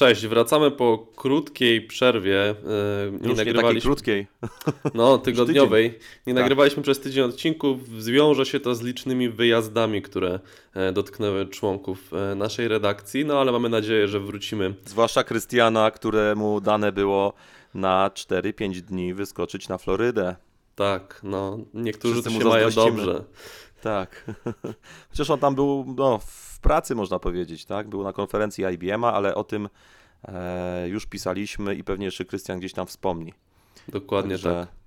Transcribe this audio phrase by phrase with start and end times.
[0.00, 2.50] Cześć, wracamy po krótkiej przerwie.
[2.50, 2.54] e,
[3.12, 3.88] Nie takiej nagrywaliśmy.
[3.88, 4.26] krótkiej.
[4.94, 5.98] No, tygodniowej.
[6.26, 6.42] Nie Tak.
[6.42, 7.88] nagrywaliśmy przez tydzień odcinków.
[7.98, 10.40] Zwiąże się to z licznymi wyjazdami, które
[10.74, 13.24] e, dotknęły członków e, naszej redakcji.
[13.24, 14.74] No, ale mamy nadzieję, że wrócimy.
[14.84, 17.32] Zwłaszcza Krystiana, któremu dane było
[17.74, 20.36] na 4-5 dni wyskoczyć na Florydę.
[20.74, 23.24] Tak, no, niektórzy Wszyscy mu się mają dobrze.
[23.82, 24.24] Tak.
[25.10, 27.88] Chociaż on tam był no, w pracy, można powiedzieć, tak?
[27.88, 29.68] Był na konferencji IBM-a, ale o tym
[30.24, 33.34] e, już pisaliśmy i pewnie jeszcze Krystian gdzieś tam wspomni.
[33.88, 34.80] Dokładnie Także tak.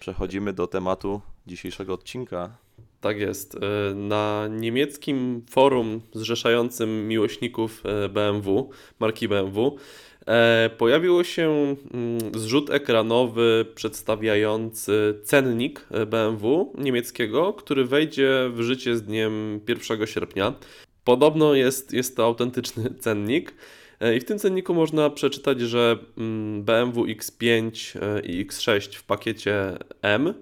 [0.00, 2.56] Przechodzimy do tematu dzisiejszego odcinka.
[3.00, 3.54] Tak jest.
[3.54, 9.76] E, Na niemieckim forum zrzeszającym miłośników e, BMW, marki BMW,
[10.78, 19.02] pojawił się mm, zrzut ekranowy przedstawiający cennik e, BMW niemieckiego, który wejdzie w życie z
[19.02, 20.54] dniem 1 sierpnia.
[21.04, 23.54] Podobno jest, jest to autentyczny cennik.
[24.00, 27.70] E, I w tym cenniku można przeczytać, że mm, BMW X5
[28.02, 30.34] e, i X6 w pakiecie M.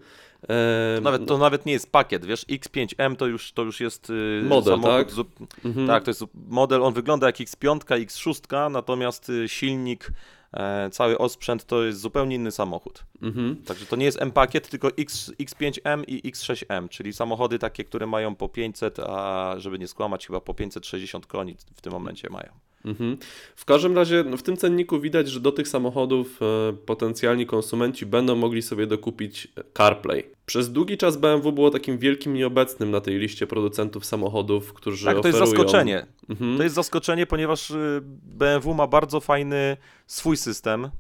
[0.51, 4.11] e, To nawet, to nawet nie jest pakiet, wiesz, X5M to już, to już jest
[4.11, 5.65] y, Model, samochód tak?
[5.65, 5.87] mhm.
[5.87, 10.13] Tak, to jest model, on wygląda jak X5, X6, natomiast y, silnik,
[10.53, 13.05] e, cały osprzęt to jest zupełnie inny samochód.
[13.23, 13.57] Mhm.
[13.57, 18.35] Także to nie jest M-pakiet, tylko X, X5M i X6M, czyli samochody takie, które mają
[18.35, 22.70] po 500, a żeby nie skłamać, chyba po 560 koni w tym momencie mają.
[22.85, 23.17] Mhm.
[23.57, 28.07] W każdym razie no, w tym cenniku widać, że do tych samochodów e, potencjalni konsumenci
[28.07, 30.25] będą mogli sobie dokupić CarPlay.
[30.47, 35.21] Przez długi czas BMW było takim wielkim nieobecnym na tej liście producentów samochodów, którzy Tak,
[35.21, 35.57] to jest oferują...
[35.57, 36.07] zaskoczenie.
[36.29, 36.57] Mhm.
[36.57, 40.91] To jest zaskoczenie, ponieważ y, BMW ma bardzo fajny swój system.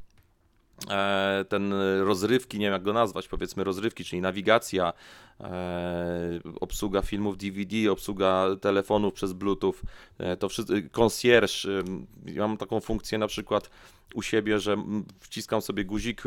[0.88, 4.92] E, Ten rozrywki, nie wiem jak go nazwać, powiedzmy rozrywki, czyli nawigacja,
[5.40, 9.74] e, obsługa filmów DVD, obsługa telefonów przez Bluetooth,
[10.18, 11.66] e, to wszystko, concierge.
[12.26, 13.70] Ja mam taką funkcję na przykład
[14.14, 14.76] u siebie, że
[15.20, 16.22] wciskam sobie guzik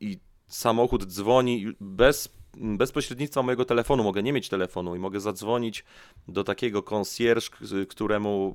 [0.00, 0.18] i
[0.48, 5.84] samochód dzwoni bez, bez pośrednictwa mojego telefonu, mogę nie mieć telefonu i mogę zadzwonić
[6.28, 7.50] do takiego concierge,
[7.88, 8.54] któremu,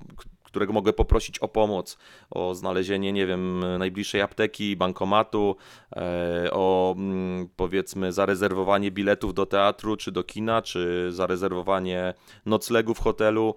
[0.51, 1.97] którego mogę poprosić o pomoc,
[2.29, 5.56] o znalezienie, nie wiem, najbliższej apteki, bankomatu,
[5.95, 12.13] e, o mm, powiedzmy zarezerwowanie biletów do teatru, czy do kina, czy zarezerwowanie
[12.45, 13.56] noclegu w hotelu.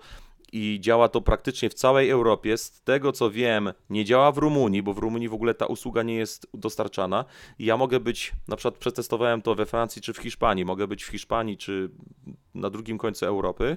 [0.53, 2.59] I działa to praktycznie w całej Europie.
[2.59, 6.03] Z tego co wiem, nie działa w Rumunii, bo w Rumunii w ogóle ta usługa
[6.03, 7.25] nie jest dostarczana.
[7.59, 11.04] I ja mogę być, na przykład przetestowałem to we Francji czy w Hiszpanii, mogę być
[11.04, 11.91] w Hiszpanii czy
[12.54, 13.77] na drugim końcu Europy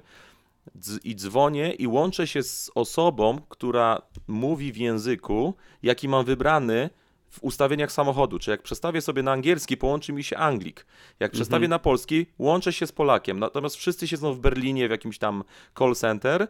[1.03, 6.89] i dzwonię i łączę się z osobą, która mówi w języku, jaki mam wybrany
[7.29, 8.39] w ustawieniach samochodu.
[8.39, 10.85] Czy jak przestawię sobie na angielski, połączy mi się Anglik.
[11.19, 13.39] Jak przestawię na polski, łączę się z Polakiem.
[13.39, 15.44] Natomiast wszyscy siedzą w Berlinie w jakimś tam
[15.77, 16.47] call center,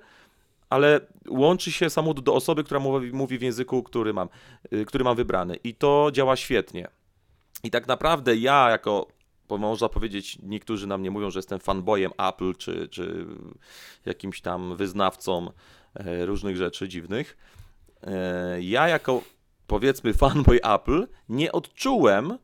[0.70, 4.30] ale łączy się samochód do osoby, która mówi, mówi w języku, który mam,
[4.74, 5.56] y, który mam wybrany.
[5.56, 6.88] I to działa świetnie.
[7.64, 9.08] I tak naprawdę ja jako,
[9.50, 13.26] bo można powiedzieć, niektórzy na mnie mówią, że jestem fanboyem Apple, czy, czy
[14.06, 15.52] jakimś tam wyznawcą
[15.96, 17.38] e, różnych rzeczy dziwnych.
[18.04, 19.22] E, Ja jako,
[19.68, 22.38] powiedzmy, fanboy Apple nie odczułem,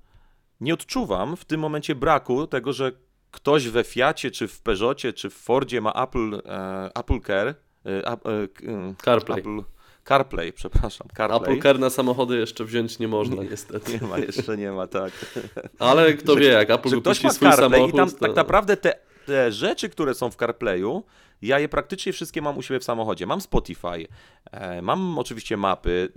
[0.62, 2.92] nie odczuwam w tym momencie braku tego, że
[3.32, 7.48] ktoś we Fiacie, czy w Peugeotie, czy w Fordzie ma Apple, e, Apple Care,
[7.86, 9.40] e, Ap- e, k- e, CarPlay.
[9.40, 9.60] Apple,
[10.04, 11.42] CarPlay, przepraszam, CarPlay.
[11.42, 14.00] Apple Car na samochody jeszcze wziąć nie można niestety.
[14.02, 15.12] Nie ma, jeszcze nie ma, tak.
[15.80, 18.18] Ale kto Że- wie, jak Apple wypuści ma swój CarPlay samochód, i tam to...
[18.18, 21.04] tak naprawdę te, te rzeczy, które są w CarPlayu,
[21.42, 23.26] ja je praktycznie wszystkie mam u siebie w samochodzie.
[23.26, 24.08] Mam Spotify,
[24.52, 26.12] e, mam oczywiście mapy.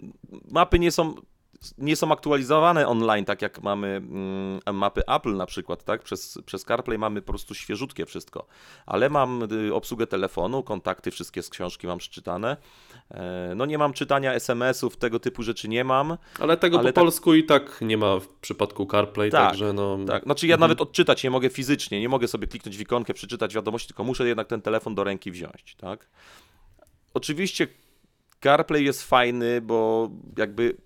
[0.50, 1.14] Mapy nie są,
[1.78, 6.02] nie są aktualizowane online, tak jak mamy mm, mapy Apple na przykład, tak?
[6.02, 8.46] Przez, przez CarPlay mamy po prostu świeżutkie wszystko.
[8.86, 12.56] Ale mam y, obsługę telefonu, kontakty, wszystkie z książki mam przeczytane.
[13.10, 16.16] E, no nie mam czytania SMS-ów, tego typu rzeczy nie mam.
[16.40, 19.72] Ale tego ale po tak- polsku i tak nie ma w przypadku CarPlay, Tak, także
[19.72, 19.98] no...
[20.06, 23.54] Tak, znaczy ja nawet odczytać nie mogę fizycznie, nie mogę sobie kliknąć w ikonkę, przeczytać
[23.54, 26.08] wiadomości, tylko muszę jednak ten telefon do ręki wziąć, tak?
[27.14, 27.66] Oczywiście
[28.42, 30.76] CarPlay jest fajny, bo jakby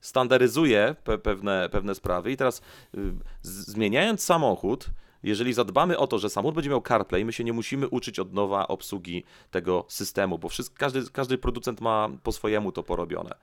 [0.00, 2.62] standaryzuje pe pewne, pewne sprawy i teraz
[2.94, 3.12] y,
[3.42, 4.90] zmieniając samochód,
[5.22, 8.32] jeżeli zadbamy o to, że samochód będzie miał CarPlay, my się nie musimy uczyć od
[8.32, 13.34] nowa obsługi tego systemu, bo każdy, każdy producent ma po swojemu to porobione.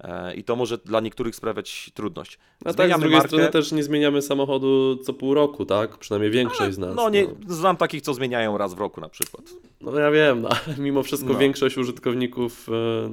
[0.00, 2.38] E, I to może dla niektórych sprawiać trudność.
[2.64, 3.28] A tak, z drugiej markę.
[3.28, 5.98] strony też nie zmieniamy samochodu co pół roku, tak?
[5.98, 6.96] Przynajmniej większość z nas.
[6.96, 9.44] No nie, znam takich, co zmieniają raz w roku na przykład.
[9.80, 11.38] No ja wiem, no, ale mimo wszystko No.
[11.38, 12.68] większość użytkowników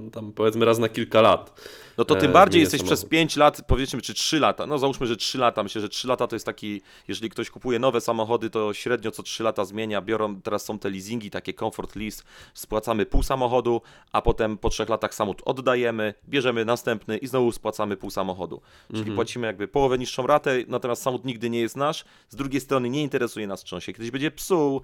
[0.06, 1.62] e, tam powiedzmy raz na kilka lat.
[1.98, 2.98] No to E, tym bardziej jesteś samochód.
[3.00, 4.66] przez 5 lat, powiedzmy, czy 3 lata.
[4.68, 5.64] No załóżmy, że 3 lata.
[5.64, 9.24] Myślę, że 3 lata to jest taki, jeżeli ktoś kupuje nowe samochody, to średnio co
[9.24, 10.02] 3 lata zmienia.
[10.02, 12.24] Biorą, teraz są te leasingi, takie comfort lease,
[12.54, 13.82] spłacamy pół samochodu,
[14.12, 18.62] a potem po 3 latach samochód oddajemy, bierzemy następny i znowu spłacamy pół samochodu.
[18.88, 19.16] Czyli Mhm.
[19.16, 22.06] płacimy jakby połowę niższą ratę, natomiast samochód nigdy nie jest nasz.
[22.30, 24.82] Z drugiej strony nie interesuje nas, czy on się kiedyś będzie psuł,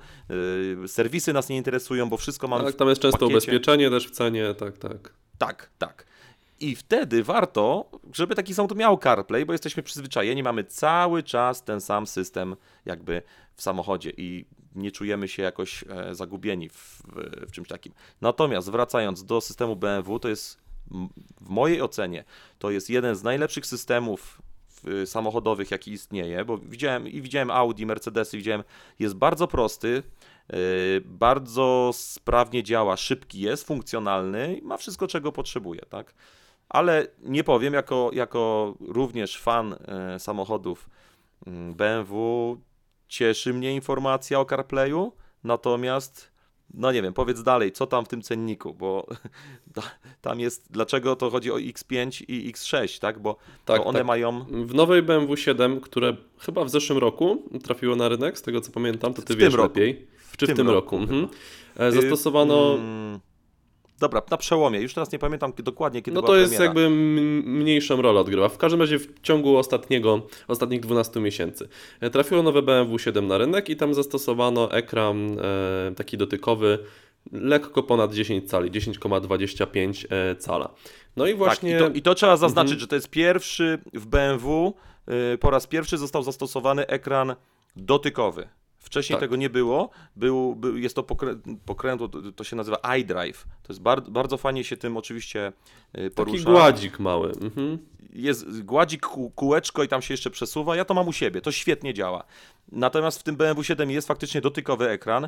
[0.82, 3.34] yy, serwisy nas nie interesują, bo wszystko mamy Tak, tam jest często pakiecie.
[3.34, 5.14] ubezpieczenie też w cenie, tak, tak.
[5.38, 6.06] Tak, tak.
[6.60, 11.82] I wtedy warto, żeby taki samochód miał CarPlay, bo jesteśmy przyzwyczajeni, mamy cały czas ten
[11.82, 12.56] sam system
[12.86, 13.22] jakby
[13.56, 14.46] w samochodzie i
[14.76, 17.02] nie czujemy się jakoś e, zagubieni w,
[17.48, 17.94] w, czymś takim.
[18.22, 20.58] Natomiast wracając do systemu BMW, to jest
[21.42, 22.24] w mojej ocenie
[22.60, 27.86] to jest jeden z najlepszych systemów w- samochodowych, jaki istnieje, bo widziałem i widziałem Audi,
[27.86, 28.64] Mercedesy, widziałem,
[29.00, 30.04] jest bardzo prosty,
[30.50, 30.58] yy,
[31.06, 36.14] bardzo sprawnie działa, szybki jest, funkcjonalny i ma wszystko, czego potrzebuje, tak?
[36.70, 40.90] Ale nie powiem, jako, jako również fan e, samochodów
[41.76, 42.58] BMW,
[43.08, 45.12] cieszy mnie informacja o CarPlayu,
[45.44, 46.32] natomiast,
[46.74, 49.08] no nie wiem, powiedz dalej, co tam w tym cenniku, bo
[49.76, 49.92] ta-
[50.22, 53.20] tam jest, dlaczego to chodzi o X5 i X6, tak?
[53.20, 53.36] Bo
[53.66, 54.08] Tak, to one tak.
[54.08, 58.62] mają, W nowej BMW 7, które chyba w zeszłym roku trafiło na rynek, z tego
[58.62, 60.08] co pamiętam, to ty W wiesz lepiej.
[60.38, 60.98] Czy w tym, tym roku?
[60.98, 61.28] roku mhm.
[61.78, 62.76] E, Zastosowano.
[62.76, 63.20] Mm,
[64.00, 64.80] Dobra, na przełomie.
[64.82, 66.66] Już teraz nie pamiętam dokładnie, kiedy No to jest premiera.
[66.82, 66.90] jakby
[67.50, 68.50] mniejszą rolę odgrywa.
[68.50, 71.68] W każdym razie w ciągu ostatniego, ostatnich 12 miesięcy
[72.00, 76.80] e, trafiło nowe BMW 7 na rynek i tam zastosowano ekran e, taki dotykowy
[77.32, 80.70] lekko ponad 10 cali, 10,25 e, cala.
[81.18, 82.80] No i właśnie Tak, i, to, I to trzeba zaznaczyć, Mhm.
[82.80, 84.74] że to jest pierwszy w BMW,
[85.34, 87.36] y, po raz pierwszy został zastosowany ekran
[87.76, 88.48] dotykowy.
[88.86, 89.20] Wcześniej Tak.
[89.22, 89.90] tego nie było.
[90.16, 91.36] Był, był, jest to pokrę,
[91.66, 93.44] pokrętło, to, to się nazywa iDrive.
[93.64, 96.50] To jest bar, bardzo fajnie się tym oczywiście y, taki porusza.
[96.52, 97.32] gładzik mały.
[97.42, 97.78] Mhm.
[98.14, 100.76] jest gładzik, kół- kółeczko i tam się jeszcze przesuwa.
[100.76, 102.24] Ja to mam u siebie, to świetnie działa.
[102.72, 105.28] Natomiast w tym BMW 7 jest faktycznie dotykowy ekran.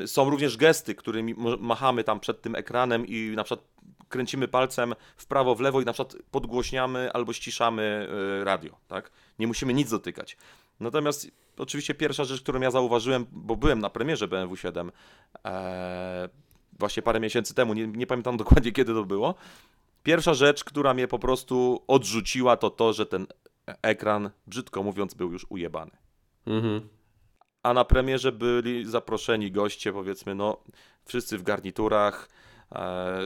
[0.00, 3.66] Yy, Są również gesty, którymi machamy tam przed tym ekranem i na przykład
[4.08, 8.08] kręcimy palcem w prawo, w lewo i na przykład podgłośniamy albo ściszamy
[8.38, 9.10] yy, radio, tak?
[9.38, 10.36] Nie musimy nic dotykać.
[10.80, 14.92] Natomiast oczywiście pierwsza rzecz, którą ja zauważyłem, bo byłem na premierze BMW 7
[15.44, 16.28] e,
[16.78, 19.34] właśnie parę miesięcy temu, nie, nie pamiętam dokładnie kiedy to było,
[20.02, 23.26] Pierwsza rzecz, która mnie po prostu odrzuciła, to to, że ten
[23.82, 25.90] ekran, brzydko mówiąc, był już ujebany.
[26.46, 26.88] Mhm.
[27.62, 30.56] A na premierze byli zaproszeni goście, powiedzmy, no,
[31.04, 32.28] wszyscy w garniturach,
[32.72, 33.20] e,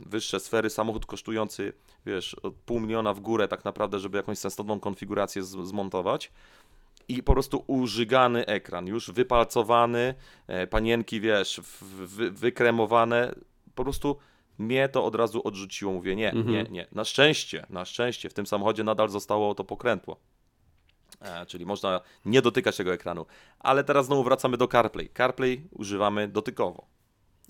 [0.00, 1.72] wyższe sfery, samochód kosztujący,
[2.06, 6.32] wiesz, od pół miliona w górę, tak naprawdę, żeby jakąś sensowną konfigurację z, zmontować.
[7.08, 10.14] I po prostu użygany ekran, już wypalcowany,
[10.46, 13.34] e, panienki, wiesz, wy, wykremowane.
[13.74, 14.16] Po prostu
[14.58, 15.92] mnie to od razu odrzuciło.
[15.92, 16.52] Mówię, nie, Mhm.
[16.54, 16.86] nie, nie.
[16.92, 20.16] Na szczęście, na szczęście w tym samochodzie nadal zostało to pokrętło.
[21.20, 23.26] E, czyli można nie dotykać tego ekranu.
[23.60, 25.08] Ale teraz znowu wracamy do CarPlay.
[25.16, 26.86] CarPlay używamy dotykowo.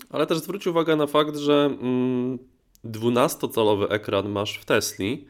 [0.09, 2.39] Ale też zwróć uwagę na fakt, że mm,
[2.85, 5.27] 12-calowy ekran masz w Tesli.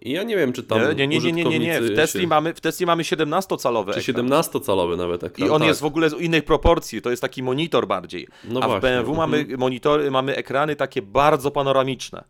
[0.00, 1.80] I ja nie wiem, czy tam Nie, nie, nie, nie, nie, nie.
[1.80, 4.26] W Tesli się- mamy, w Tesli mamy 17-calowy Czy ekran.
[4.26, 5.48] 17-calowy nawet ekran.
[5.48, 5.68] I on tak.
[5.68, 8.28] jest w ogóle z innej proporcji, to jest taki monitor bardziej.
[8.44, 9.30] No A właśnie, w BMW mhm.
[9.30, 12.24] mamy monitory, mamy ekrany takie bardzo panoramiczne.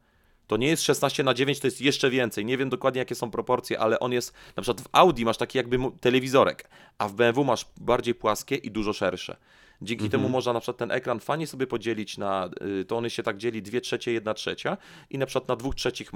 [0.46, 2.44] To nie jest 16 na 9, to jest jeszcze więcej.
[2.44, 5.58] Nie wiem dokładnie jakie są proporcje, ale on jest, na przykład w Audi masz taki
[5.58, 6.69] jakby telewizorek,
[6.99, 9.37] a w BMW masz bardziej płaskie i dużo szersze.
[9.82, 10.22] Dzięki Mhm.
[10.22, 12.50] temu można na przykład ten ekran fajnie sobie podzielić na,
[12.81, 14.76] y, to one się tak dzieli 2 trzecie, 1 trzecia
[15.10, 16.10] i na przykład na dwóch trzecich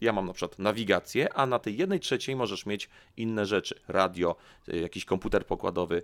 [0.00, 3.80] ja mam na przykład nawigację, a na tej jednej trzeciej możesz mieć inne rzeczy.
[3.88, 4.36] Radio,
[4.68, 6.02] y, jakiś komputer pokładowy,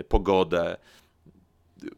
[0.00, 0.76] y, pogodę,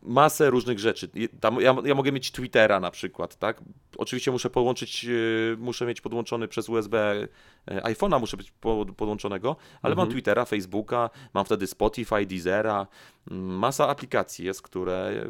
[0.02, 1.10] masę różnych rzeczy.
[1.40, 3.62] Tam ja, ja mogę mieć Twittera na przykład, tak?
[3.96, 7.28] Oczywiście muszę połączyć, yy, muszę mieć podłączony przez USB
[7.66, 10.12] iPhone'a, muszę być po, podłączonego, ale mam Mhm.
[10.12, 12.86] Twittera, Facebooka, mam wtedy Spotify, Deezera,
[13.30, 15.24] mm, masa aplikacji jest, które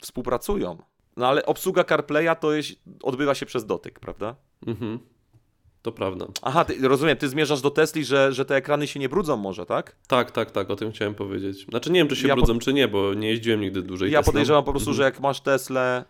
[0.00, 0.78] współpracują.
[1.16, 2.70] No ale obsługa CarPlaya to jest,
[3.02, 4.36] odbywa się przez dotyk, prawda?
[4.66, 4.98] Mhm.
[5.86, 6.26] To prawda.
[6.42, 9.66] Aha, ty, rozumiem, ty zmierzasz do Tesli, że, że te ekrany się nie brudzą może,
[9.66, 9.96] tak?
[10.08, 11.66] Tak, tak, tak, o tym chciałem powiedzieć.
[11.68, 14.10] Znaczy nie wiem, czy się Ja po- brudzą, czy nie, bo nie jeździłem nigdy dłużej
[14.12, 14.32] Ja Teslą.
[14.32, 14.96] podejrzewam po prostu, Mhm.
[14.96, 16.04] że jak masz Teslę,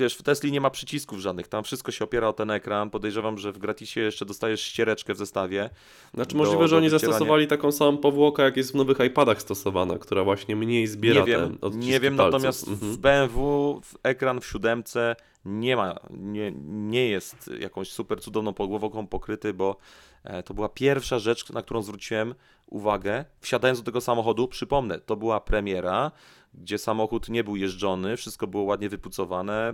[0.00, 2.90] wiesz, w Tesli nie ma przycisków żadnych, tam wszystko się opiera o ten ekran.
[2.90, 5.70] Podejrzewam, że w gratisie jeszcze dostajesz ściereczkę w zestawie.
[6.14, 9.98] Znaczy do- możliwe, że oni zastosowali taką samą powłokę, jak jest w nowych iPadach stosowana,
[9.98, 12.32] która właśnie mniej zbiera nie wiem, te nie wiem palców.
[12.32, 12.92] natomiast Mhm.
[12.92, 19.06] w BMW w ekran w siódemce nie ma, nie, nie jest jakąś super cudowną podłogą
[19.06, 19.76] pokryty, bo
[20.24, 22.34] e, to była pierwsza rzecz, na którą zwróciłem
[22.70, 24.48] uwagę, wsiadając do tego samochodu.
[24.48, 26.10] Przypomnę, to była premiera,
[26.54, 29.72] gdzie samochód nie był jeżdżony, wszystko było ładnie wypucowane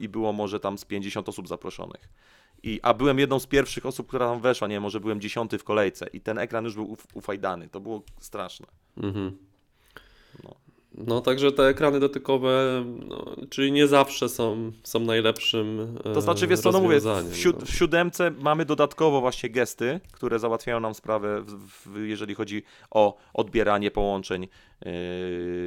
[0.00, 2.08] i było może tam z 50 osób zaproszonych.
[2.62, 5.58] I, a byłem jedną z pierwszych osób, która tam weszła, nie wiem, może byłem dziesiąty
[5.58, 7.68] w kolejce i ten ekran już był uf, ufajdany.
[7.68, 8.66] To było straszne.
[8.96, 9.38] Mhm.
[10.98, 11.20] No.
[11.20, 16.72] Także te ekrany dotykowe, no, czyli nie zawsze są, są najlepszym To znaczy, wiesz co,
[16.72, 17.66] no mówię, w, siód, no.
[17.66, 21.52] w siódemce mamy dodatkowo właśnie gesty, które załatwiają nam sprawę, w,
[21.86, 24.48] w, jeżeli chodzi o odbieranie połączeń,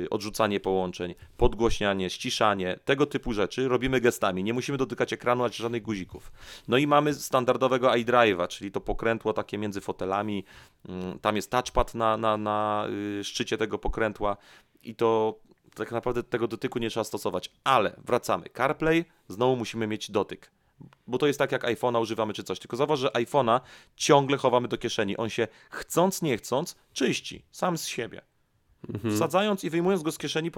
[0.10, 4.44] odrzucanie połączeń, podgłośnianie, ściszanie, tego typu rzeczy robimy gestami.
[4.44, 6.32] Nie musimy dotykać ekranu, ani żadnych guzików.
[6.68, 10.44] No i mamy standardowego iDrive'a, czyli to pokrętło takie między fotelami.
[10.90, 14.38] Mm, Tam jest touchpad na, na, na yy, szczycie tego pokrętła
[14.84, 15.40] i to
[15.76, 17.52] tak naprawdę tego dotyku nie trzeba stosować.
[17.64, 18.50] Ale wracamy.
[18.50, 20.52] CarPlay, znowu musimy mieć dotyk.
[21.08, 22.60] Bo to jest tak, jak iPhone'a używamy czy coś.
[22.60, 23.60] Tylko zauważ, że iPhone'a
[23.96, 25.18] ciągle chowamy do kieszeni.
[25.18, 28.22] On się chcąc, nie chcąc, czyści sam z siebie.
[28.94, 29.15] Mhm.
[29.15, 30.51] Wsadzając i wyjmując go z kieszeni,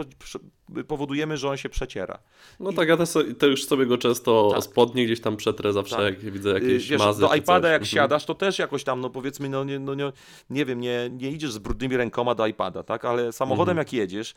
[0.87, 2.19] powodujemy, że on się przeciera.
[2.59, 3.09] No tak, ja też,
[3.39, 4.63] też sobie go często Tak.
[4.63, 6.05] spodnie gdzieś tam przetrę zawsze, Tak.
[6.23, 7.85] jak widzę Yy, jakieś Wiesz, mazy do iPada jak Mhm.
[7.95, 10.11] siadasz, to też jakoś tam, no powiedzmy, no nie, no nie,
[10.49, 13.05] nie wiem, nie, nie idziesz z brudnymi rękoma do iPada, tak?
[13.05, 13.77] Ale samochodem Mhm.
[13.77, 14.33] jak jedziesz,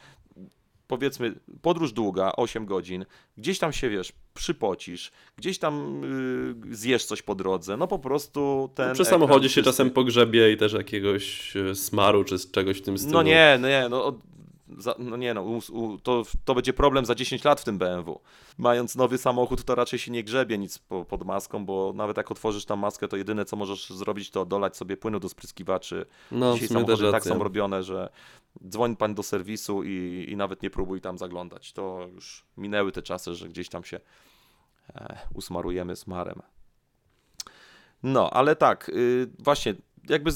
[0.87, 3.05] powiedzmy, podróż długa, 8 godzin,
[3.39, 6.01] gdzieś tam się, wiesz, przypocisz, gdzieś tam
[6.71, 9.71] yy, zjesz coś po drodze, no po prostu ten No, Przy samochodzie się czysty.
[9.71, 13.13] czasem pogrzebie i też jakiegoś e, smaru czy czegoś w tym stylu.
[13.15, 14.19] No nie, no nie, no,
[14.79, 17.79] za, no nie no, u, u, to, to będzie problem za 10 lat w tym
[17.79, 18.21] BMW.
[18.59, 22.31] Mając nowy samochód, to raczej się nie grzebie nic po, pod maską, bo nawet jak
[22.31, 26.07] otworzysz tam maskę, to jedyne co możesz zrobić, to dolać sobie płynu do spryskiwaczy.
[26.31, 28.11] No, Dzisiaj samochody tak są robione, że
[28.69, 31.73] dzwoń pan do serwisu i, i nawet nie próbuj tam zaglądać.
[31.73, 34.01] To już minęły te czasy, że gdzieś tam się
[34.95, 36.43] e, usmarujemy smarem.
[38.03, 39.75] No, ale tak, y, właśnie,
[40.09, 40.31] jakby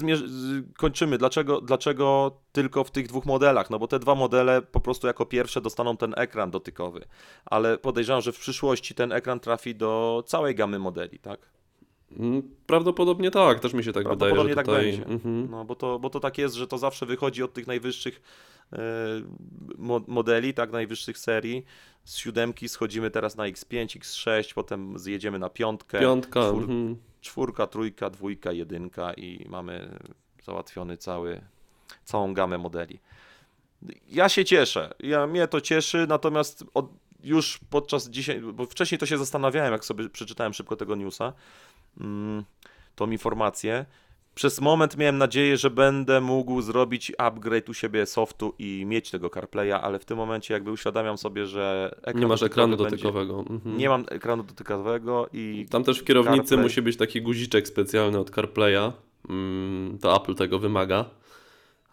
[0.76, 1.18] kończymy.
[1.18, 3.70] Dlaczego, dlaczego tylko w tych dwóch modelach?
[3.70, 7.04] No bo te dwa modele po prostu jako pierwsze dostaną ten ekran dotykowy,
[7.44, 11.40] ale podejrzewam, że w przyszłości ten ekran trafi do całej gamy modeli, tak?
[12.18, 14.84] Mm, Prawdopodobnie tak, też mi się tak wydaje, Prawdopodobnie tak tutaj...
[14.84, 15.06] będzie.
[15.06, 15.50] Mhm.
[15.50, 18.22] No bo to, bo to tak jest, że to zawsze wychodzi od tych najwyższych
[19.78, 21.64] mo- modeli, tak, najwyższych serii.
[22.04, 26.96] Z siódemki schodzimy teraz na X5, X6, potem zjedziemy na piątkę, Piątka, czwór- mhm.
[27.26, 29.98] Czwórka, trójka, dwójka, jedynka i mamy
[30.44, 31.40] załatwiony cały,
[32.04, 33.00] całą gamę modeli.
[34.08, 36.86] Ja się cieszę, ja, mnie to cieszy, natomiast od,
[37.22, 41.32] już podczas dzisiaj, bo wcześniej to się zastanawiałem, jak sobie przeczytałem szybko tego newsa,
[42.00, 42.44] mm,
[42.94, 43.86] tą informację.
[44.36, 49.30] Przez moment miałem nadzieję, że będę mógł zrobić upgrade u siebie softu i mieć tego
[49.30, 53.44] CarPlaya, ale w tym momencie jakby uświadamiam sobie, że ekran Nie masz ekranu będzie- dotykowego.
[53.50, 53.78] Mhm.
[53.78, 56.62] Nie mam ekranu dotykowego i Tam też w kierownicy CarPlay.
[56.62, 58.92] musi być taki guziczek specjalny od CarPlaya.
[59.28, 61.04] Mm, To Apple tego wymaga.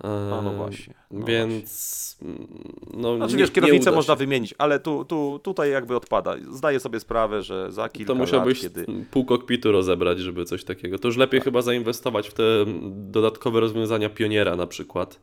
[0.04, 0.94] A, no właśnie.
[1.12, 2.48] No Więc mm,
[2.94, 6.36] no, Znaczy nie, wiesz, kierownicę można wymienić, ale tu, tu, tutaj jakby odpada.
[6.52, 9.06] Zdaję sobie sprawę, że za kilka To musiałbyś lat, kiedy...
[9.12, 11.00] pół kokpitu rozebrać, żeby coś takiego.
[11.00, 12.44] To już lepiej chyba zainwestować w te
[12.92, 15.20] dodatkowe rozwiązania pioniera na przykład.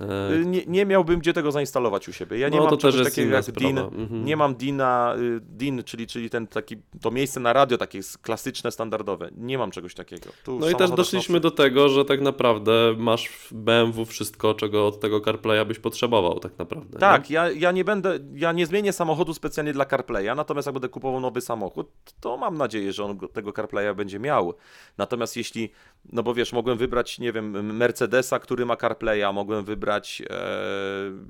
[0.00, 2.38] E, Y, Nie, nie miałbym gdzie tego zainstalować u siebie.
[2.38, 3.68] Ja nie no, mam to czegoś takiego jak sprawa.
[3.68, 3.78] DIN.
[3.78, 4.24] Mhm.
[4.24, 8.70] Nie mam DINa, y, DIN, czyli, czyli ten taki, to miejsce na radio takie klasyczne,
[8.70, 9.30] standardowe.
[9.36, 10.30] Nie mam czegoś takiego.
[10.44, 14.86] Tu No i też doszliśmy do tego, że tak naprawdę masz w BMW wszystko, czego
[14.86, 16.98] od tego CarPlaya byś potrzebował tak naprawdę.
[16.98, 17.34] Tak, nie?
[17.34, 21.20] ja, ja nie będę, ja nie zmienię samochodu specjalnie dla CarPlaya, natomiast jak będę kupował
[21.20, 21.90] nowy samochód,
[22.20, 24.54] to mam nadzieję, że on go- tego CarPlaya będzie miał.
[24.98, 25.70] Natomiast jeśli,
[26.12, 30.34] no bo wiesz, mogłem wybrać, nie wiem, Mercedesa, który ma CarPlaya, mogłem wybrać e,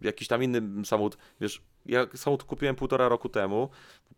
[0.02, 1.18] jakiś tam inny samochód.
[1.40, 3.68] Wiesz, ja samochód kupiłem półtora roku temu,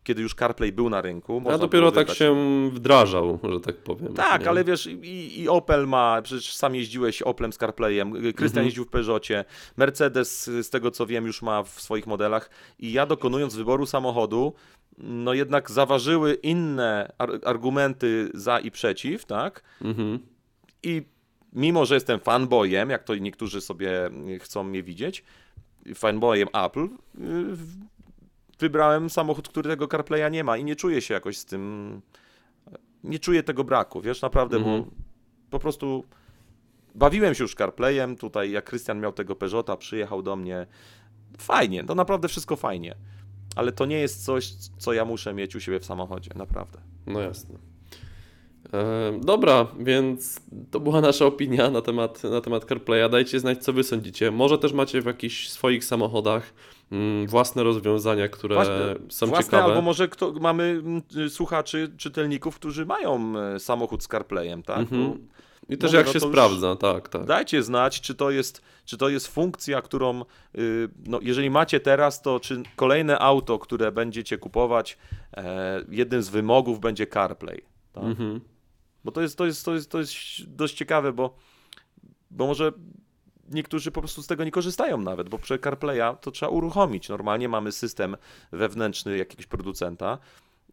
[0.05, 1.37] kiedy już CarPlay był na rynku.
[1.37, 2.35] A można dopiero tak się
[2.73, 4.15] wdrażał, że tak powiem.
[4.15, 4.49] Tak, nie?
[4.49, 8.67] ale wiesz, i, i Opel ma, przecież sam jeździłeś Oplem z CarPlayem, Krystian Mhm.
[8.67, 9.45] jeździł w Peugeotie,
[9.77, 14.53] Mercedes, z tego co wiem, już ma w swoich modelach i ja dokonując wyboru samochodu,
[14.99, 19.63] no jednak zaważyły inne ar- argumenty za i przeciw, tak?
[19.83, 20.19] Mhm.
[20.83, 21.03] I
[21.53, 25.25] mimo, że jestem fanboyem, jak to niektórzy sobie y, chcą mnie widzieć,
[25.95, 26.89] fanboyem Apple, y,
[28.59, 32.01] wybrałem samochód, który tego CarPlaya nie ma i nie czuję się jakoś z tym,
[33.05, 34.83] nie czuję tego braku, wiesz, naprawdę, Mhm.
[34.85, 34.91] bo
[35.51, 36.05] po prostu
[36.95, 40.67] bawiłem się już CarPlayem, tutaj jak Krystian miał tego Peugeota, przyjechał do mnie,
[41.39, 42.95] fajnie, to naprawdę wszystko fajnie,
[43.57, 46.79] ale to nie jest coś, co ja muszę mieć u siebie w samochodzie, naprawdę.
[47.07, 47.59] No jasne.
[49.21, 50.41] Dobra, więc
[50.71, 53.11] to była nasza opinia na temat, na temat CarPlaya.
[53.11, 54.31] Dajcie znać, co wy sądzicie.
[54.31, 56.55] Może też macie w jakichś swoich samochodach
[56.93, 58.75] mm, własne rozwiązania, które Właśnie,
[59.09, 59.65] są Własne, ciekawe.
[59.65, 64.79] albo może kto, mamy mm, słuchaczy, czytelników, którzy mają e, samochód z CarPlayem, tak?
[64.79, 65.13] Mhm.
[65.13, 65.19] To
[65.69, 67.25] I też Mówię, jak no się sprawdza, tak, tak.
[67.25, 70.21] Dajcie znać, czy to jest, czy to jest funkcja, którą,
[70.59, 74.99] y, no, jeżeli macie teraz, to czy kolejne auto, które będziecie kupować,
[75.37, 77.63] e, jednym z wymogów będzie CarPlay.
[77.93, 78.05] Tak?
[78.05, 78.41] Mhm.
[79.05, 80.15] Bo to jest, to, jest, to, jest, to jest
[80.47, 81.37] dość ciekawe, bo,
[82.31, 82.73] bo może
[83.51, 87.09] niektórzy po prostu z tego nie korzystają nawet, bo przy CarPlaya to trzeba uruchomić.
[87.09, 88.17] Normalnie mamy system
[88.53, 90.19] wewnętrzny jakiegoś producenta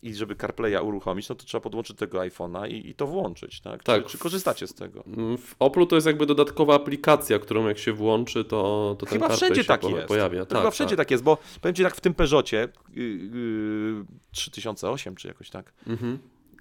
[0.01, 3.61] i żeby CarPlaya uruchomić, no to trzeba podłączyć tego iPhone'a i, i to włączyć.
[3.61, 3.83] Tak?
[3.83, 4.03] Tak.
[4.05, 5.03] Czy, czy korzystacie z tego?
[5.37, 9.27] W Oplu to jest jakby dodatkowa aplikacja, którą jak się włączy, to, to ten Chyba
[9.27, 10.07] CarPlay wszędzie się tak po- jest.
[10.07, 10.45] pojawia.
[10.45, 11.05] Chyba tak, wszędzie tak.
[11.05, 11.11] tak.
[11.11, 16.19] jest, bo powiem Ci tak, w tym Peugeotie yy, yy, 3008 czy jakoś tak, Mhm.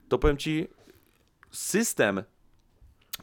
[0.08, 0.68] To powiem Ci,
[1.50, 2.22] system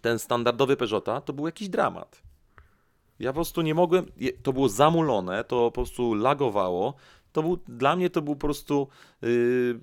[0.01, 2.21] ten standardowy Peugeota to był jakiś dramat.
[3.19, 4.05] Ja po prostu nie mogłem,
[4.43, 6.93] to było zamulone, to po prostu lagowało.
[7.31, 8.87] To był, dla mnie to był po prostu
[9.21, 9.79] yy,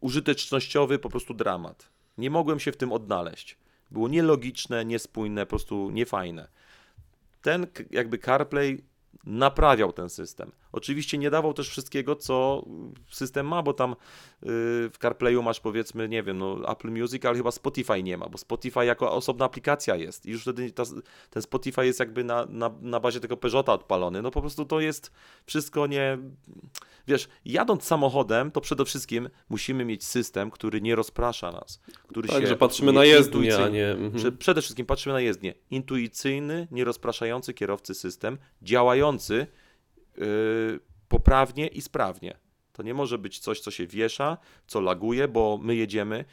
[0.00, 1.88] użytecznościowy po prostu dramat.
[2.18, 3.58] Nie mogłem się w tym odnaleźć.
[3.90, 6.48] Było nielogiczne, niespójne, po prostu niefajne.
[7.42, 8.84] Ten jakby CarPlay
[9.24, 10.52] naprawiał ten system.
[10.72, 12.64] Oczywiście nie dawał też wszystkiego, co
[13.10, 13.96] system ma, bo tam yy,
[14.90, 18.38] w CarPlayu masz powiedzmy, nie wiem, no Apple Music, ale chyba Spotify nie ma, bo
[18.38, 20.82] Spotify jako osobna aplikacja jest i już wtedy ta,
[21.30, 24.22] ten Spotify jest jakby na, na, na bazie tego Peugeota odpalony.
[24.22, 25.12] No po prostu to jest
[25.46, 26.18] wszystko nie...
[27.06, 32.40] Wiesz, jadąc samochodem, to przede wszystkim musimy mieć system, który nie rozprasza nas, który Tak,
[32.42, 33.90] się że patrzymy na jezdnię, a nie...
[33.90, 34.12] Mhm.
[34.12, 35.54] Prze- Przede wszystkim patrzymy na jezdnię.
[35.70, 39.46] Intuicyjny, nierozpraszający kierowcy system, działający
[40.16, 40.24] yy,
[41.08, 42.38] poprawnie i sprawnie.
[42.72, 46.24] To nie może być coś, co się wiesza, co laguje, bo my jedziemy.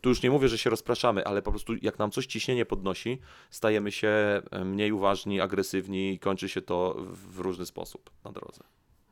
[0.00, 3.18] Tu już nie mówię, że się rozpraszamy, ale po prostu jak nam coś ciśnienie podnosi,
[3.50, 8.60] stajemy się e, mniej uważni, agresywni i kończy się to w różny sposób na drodze.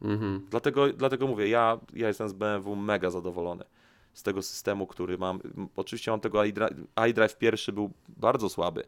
[0.02, 0.46] Mhm.
[0.50, 3.64] Dlatego, dlatego mówię, ja, ja jestem z BMW mega zadowolony
[4.12, 5.40] z tego systemu, który mam.
[5.76, 6.70] Oczywiście mam tego iDrive,
[7.10, 8.84] iDrive pierwszy był bardzo słaby.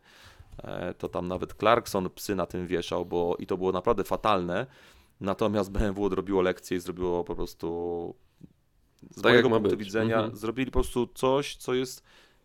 [0.59, 4.66] E, To tam nawet Clarkson psy na tym wieszał, bo i to było naprawdę fatalne.
[5.21, 8.14] Natomiast BMW odrobiło lekcję i zrobiło po prostu
[9.11, 10.37] z Tak, mojego punktu widzenia, Mhm.
[10.37, 12.02] zrobili po prostu coś, co jest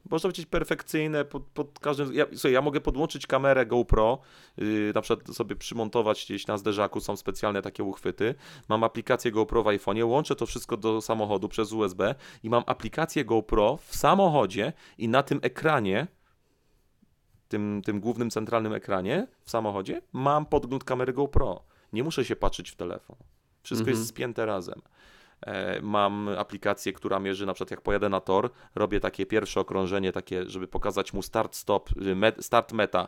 [0.10, 2.14] można powiedzieć perfekcyjne pod, pod każdym.
[2.14, 4.20] Ja, słuchaj, ja mogę podłączyć kamerę GoPro,
[4.58, 8.36] yy, na przykład sobie przymontować gdzieś na zderzaku, są specjalne takie uchwyty.
[8.70, 13.26] Mam aplikację GoPro w iPhone'ie, łączę to wszystko do samochodu przez USB i mam aplikację
[13.26, 16.08] GoPro w samochodzie i na tym ekranie,
[17.48, 21.64] tym, tym głównym centralnym ekranie w samochodzie, mam podgląd kamery GoPro.
[21.94, 23.16] Nie muszę się patrzeć w telefon.
[23.64, 23.98] Wszystko Mhm.
[23.98, 24.82] jest spięte razem.
[25.42, 30.12] E, Mam aplikację, która mierzy, na przykład jak pojadę na tor, robię takie pierwsze okrążenie,
[30.12, 31.90] takie, żeby pokazać mu start, stop,
[32.38, 33.08] y, start, meta.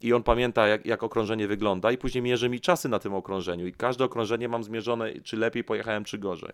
[0.00, 3.66] I on pamięta, jak, jak okrążenie wygląda, i później mierzy mi czasy na tym okrążeniu.
[3.66, 6.52] I każde okrążenie mam zmierzone, czy lepiej pojechałem, czy gorzej.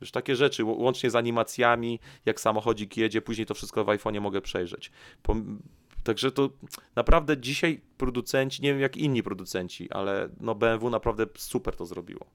[0.00, 4.40] Już takie rzeczy, łącznie z animacjami, jak samochodzik jedzie, później to wszystko w iPhone'ie mogę
[4.40, 4.90] przejrzeć.
[5.22, 5.58] Pom-
[6.04, 6.50] Także to
[6.96, 12.26] naprawdę dzisiaj producenci, nie wiem jak inni producenci, ale no BMW naprawdę super to zrobiło.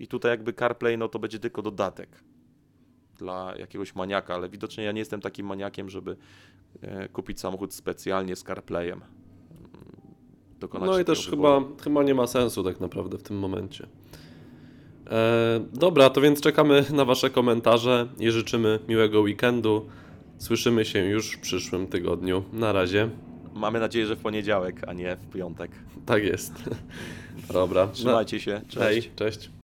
[0.00, 2.08] I tutaj jakby CarPlay, no to będzie tylko dodatek
[3.18, 6.16] dla jakiegoś maniaka, ale widocznie ja nie jestem takim maniakiem, żeby
[6.80, 9.00] e, kupić samochód specjalnie z CarPlayem.
[9.00, 9.08] Mm,
[10.60, 11.66] Dokonać No i też wyboru.
[11.66, 13.86] chyba, chyba nie ma sensu tak naprawdę w tym momencie.
[15.10, 19.86] E, dobra, to więc czekamy na Wasze komentarze i życzymy miłego weekendu.
[20.38, 22.44] Słyszymy się już w przyszłym tygodniu.
[22.52, 23.10] Na razie.
[23.54, 25.70] Mamy nadzieję, że w poniedziałek, a nie w piątek.
[26.06, 26.52] Tak jest.
[27.52, 27.86] Dobra.
[27.86, 28.60] Trzymajcie się.
[28.68, 28.78] Cześć.
[28.78, 29.57] Hej, cześć.